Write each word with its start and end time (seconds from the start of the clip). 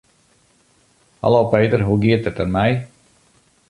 Hallo 1.21 1.41
Peter, 1.53 1.81
hoe 1.87 2.01
giet 2.03 2.29
it 2.33 2.39
der 2.41 2.49
mei? 2.57 2.71